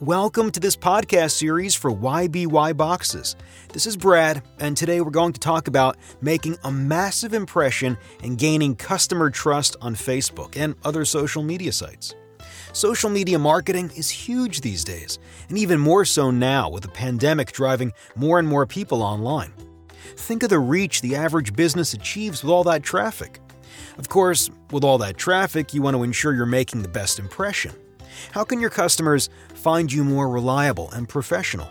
Welcome 0.00 0.50
to 0.52 0.60
this 0.60 0.76
podcast 0.76 1.32
series 1.32 1.74
for 1.74 1.90
YBY 1.92 2.74
Boxes. 2.74 3.36
This 3.70 3.84
is 3.84 3.98
Brad, 3.98 4.42
and 4.58 4.74
today 4.74 5.02
we're 5.02 5.10
going 5.10 5.34
to 5.34 5.40
talk 5.40 5.68
about 5.68 5.98
making 6.22 6.56
a 6.64 6.72
massive 6.72 7.34
impression 7.34 7.98
and 8.22 8.38
gaining 8.38 8.76
customer 8.76 9.28
trust 9.28 9.76
on 9.82 9.94
Facebook 9.94 10.56
and 10.56 10.74
other 10.84 11.04
social 11.04 11.42
media 11.42 11.70
sites. 11.70 12.14
Social 12.72 13.10
media 13.10 13.38
marketing 13.38 13.90
is 13.94 14.08
huge 14.08 14.62
these 14.62 14.84
days, 14.84 15.18
and 15.50 15.58
even 15.58 15.78
more 15.78 16.06
so 16.06 16.30
now 16.30 16.70
with 16.70 16.82
the 16.82 16.88
pandemic 16.88 17.52
driving 17.52 17.92
more 18.16 18.38
and 18.38 18.48
more 18.48 18.64
people 18.64 19.02
online. 19.02 19.52
Think 20.16 20.42
of 20.42 20.48
the 20.48 20.60
reach 20.60 21.02
the 21.02 21.14
average 21.14 21.54
business 21.54 21.92
achieves 21.92 22.42
with 22.42 22.50
all 22.50 22.64
that 22.64 22.82
traffic. 22.82 23.38
Of 23.98 24.08
course, 24.08 24.48
with 24.70 24.82
all 24.82 24.96
that 24.96 25.18
traffic, 25.18 25.74
you 25.74 25.82
want 25.82 25.94
to 25.94 26.04
ensure 26.04 26.32
you're 26.32 26.46
making 26.46 26.80
the 26.80 26.88
best 26.88 27.18
impression. 27.18 27.74
How 28.32 28.44
can 28.44 28.60
your 28.60 28.70
customers 28.70 29.28
find 29.54 29.92
you 29.92 30.04
more 30.04 30.28
reliable 30.28 30.90
and 30.92 31.08
professional? 31.08 31.68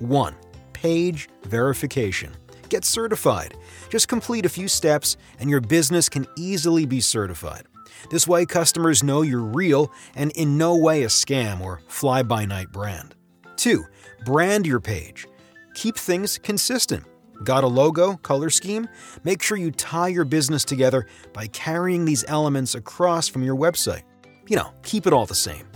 1. 0.00 0.34
Page 0.72 1.28
verification. 1.44 2.34
Get 2.68 2.84
certified. 2.84 3.54
Just 3.88 4.08
complete 4.08 4.46
a 4.46 4.48
few 4.48 4.68
steps 4.68 5.16
and 5.38 5.48
your 5.48 5.60
business 5.60 6.08
can 6.08 6.26
easily 6.36 6.86
be 6.86 7.00
certified. 7.00 7.64
This 8.10 8.28
way, 8.28 8.44
customers 8.44 9.02
know 9.02 9.22
you're 9.22 9.40
real 9.40 9.92
and 10.14 10.30
in 10.32 10.58
no 10.58 10.76
way 10.76 11.04
a 11.04 11.08
scam 11.08 11.60
or 11.60 11.80
fly 11.88 12.22
by 12.22 12.44
night 12.44 12.70
brand. 12.72 13.14
2. 13.56 13.84
Brand 14.24 14.66
your 14.66 14.80
page. 14.80 15.26
Keep 15.74 15.96
things 15.96 16.38
consistent. 16.38 17.04
Got 17.42 17.64
a 17.64 17.68
logo, 17.68 18.16
color 18.16 18.50
scheme? 18.50 18.88
Make 19.24 19.42
sure 19.42 19.56
you 19.56 19.70
tie 19.70 20.08
your 20.08 20.24
business 20.24 20.64
together 20.64 21.06
by 21.32 21.46
carrying 21.48 22.04
these 22.04 22.24
elements 22.28 22.74
across 22.74 23.28
from 23.28 23.42
your 23.42 23.56
website. 23.56 24.02
You 24.48 24.56
know, 24.56 24.72
keep 24.82 25.06
it 25.06 25.12
all 25.12 25.26
the 25.26 25.34
same. 25.34 25.66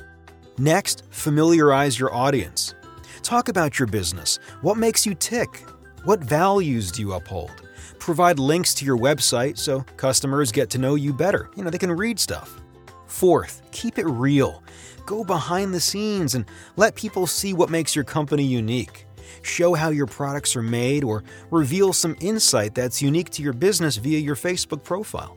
Next, 0.58 1.04
familiarize 1.10 2.00
your 2.00 2.12
audience. 2.12 2.74
Talk 3.22 3.48
about 3.48 3.78
your 3.78 3.86
business. 3.86 4.40
What 4.60 4.76
makes 4.76 5.06
you 5.06 5.14
tick? 5.14 5.64
What 6.02 6.18
values 6.18 6.90
do 6.90 7.00
you 7.00 7.12
uphold? 7.12 7.52
Provide 8.00 8.40
links 8.40 8.74
to 8.74 8.84
your 8.84 8.98
website 8.98 9.56
so 9.56 9.82
customers 9.96 10.50
get 10.50 10.68
to 10.70 10.78
know 10.78 10.96
you 10.96 11.12
better. 11.12 11.48
You 11.56 11.62
know, 11.62 11.70
they 11.70 11.78
can 11.78 11.92
read 11.92 12.18
stuff. 12.18 12.60
Fourth, 13.06 13.62
keep 13.70 13.98
it 13.98 14.06
real. 14.06 14.64
Go 15.06 15.22
behind 15.22 15.72
the 15.72 15.80
scenes 15.80 16.34
and 16.34 16.44
let 16.76 16.96
people 16.96 17.28
see 17.28 17.54
what 17.54 17.70
makes 17.70 17.94
your 17.94 18.04
company 18.04 18.44
unique. 18.44 19.06
Show 19.42 19.74
how 19.74 19.90
your 19.90 20.06
products 20.06 20.56
are 20.56 20.62
made 20.62 21.04
or 21.04 21.22
reveal 21.52 21.92
some 21.92 22.16
insight 22.20 22.74
that's 22.74 23.00
unique 23.00 23.30
to 23.30 23.42
your 23.42 23.52
business 23.52 23.96
via 23.96 24.18
your 24.18 24.36
Facebook 24.36 24.82
profile. 24.82 25.36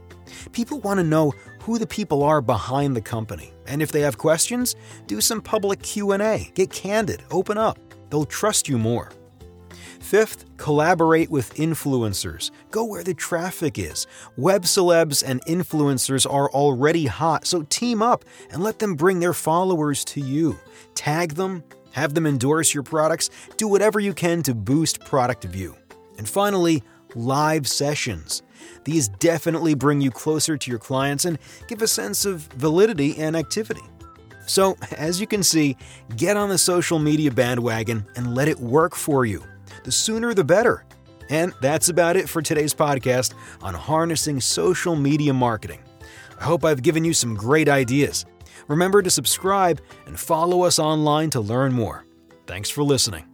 People 0.52 0.80
want 0.80 0.98
to 1.00 1.04
know 1.04 1.34
who 1.62 1.78
the 1.78 1.88
people 1.88 2.24
are 2.24 2.42
behind 2.42 2.96
the 2.96 3.02
company. 3.02 3.54
And 3.68 3.82
if 3.82 3.92
they 3.92 4.02
have 4.02 4.18
questions, 4.18 4.76
do 5.08 5.22
some 5.22 5.42
public 5.42 5.82
Q&A. 5.82 6.52
Get 6.56 6.72
candid, 6.72 7.24
open 7.32 7.58
up. 7.58 7.78
They'll 8.10 8.26
trust 8.26 8.68
you 8.68 8.78
more. 8.78 9.12
Fifth, 10.00 10.58
collaborate 10.58 11.30
with 11.30 11.54
influencers. 11.56 12.52
Go 12.72 12.84
where 12.84 13.04
the 13.04 13.14
traffic 13.14 13.78
is. 13.78 14.08
Web 14.36 14.64
celebs 14.64 15.24
and 15.26 15.46
influencers 15.46 16.30
are 16.30 16.50
already 16.50 17.06
hot, 17.06 17.46
so 17.46 17.62
team 17.70 18.02
up 18.02 18.26
and 18.50 18.64
let 18.64 18.80
them 18.80 18.96
bring 18.96 19.20
their 19.20 19.34
followers 19.34 20.04
to 20.06 20.20
you. 20.20 20.60
Tag 20.96 21.36
them, 21.36 21.64
have 21.92 22.16
them 22.16 22.26
endorse 22.26 22.74
your 22.74 22.84
products, 22.84 23.30
do 23.58 23.68
whatever 23.68 24.00
you 24.00 24.14
can 24.14 24.42
to 24.44 24.56
boost 24.56 25.00
product 25.02 25.44
view. 25.44 25.78
And 26.18 26.28
finally, 26.28 26.84
live 27.16 27.68
sessions. 27.68 28.44
These 28.84 29.08
definitely 29.08 29.74
bring 29.76 30.02
you 30.02 30.12
closer 30.12 30.58
to 30.58 30.70
your 30.70 30.80
clients 30.80 31.26
and 31.26 31.38
give 31.68 31.82
a 31.82 31.88
sense 31.88 32.26
of 32.26 32.42
validity 32.54 33.18
and 33.18 33.36
activity. 33.36 33.82
So, 34.48 34.76
as 34.98 35.22
you 35.22 35.28
can 35.28 35.44
see, 35.44 35.78
get 36.18 36.36
on 36.36 36.50
the 36.50 36.58
social 36.58 37.00
media 37.00 37.32
bandwagon 37.32 38.06
and 38.16 38.36
let 38.36 38.48
it 38.48 38.60
work 38.60 38.96
for 38.96 39.26
you. 39.26 39.44
The 39.84 39.92
sooner 39.92 40.34
the 40.34 40.44
better. 40.44 40.86
And 41.30 41.54
that's 41.62 41.90
about 41.90 42.18
it 42.18 42.28
for 42.28 42.42
today's 42.42 42.74
podcast 42.74 43.34
on 43.62 43.74
harnessing 43.74 44.42
social 44.42 44.96
media 44.96 45.34
marketing. 45.34 45.80
I 46.40 46.44
hope 46.44 46.66
I've 46.66 46.82
given 46.82 47.06
you 47.06 47.14
some 47.14 47.36
great 47.36 47.70
ideas. 47.70 48.26
Remember 48.68 49.02
to 49.02 49.10
subscribe 49.10 49.82
and 50.06 50.20
follow 50.20 50.64
us 50.64 50.80
online 50.80 51.30
to 51.32 51.40
learn 51.40 51.72
more. 51.72 52.06
Thanks 52.48 52.70
for 52.70 52.84
listening. 52.84 53.31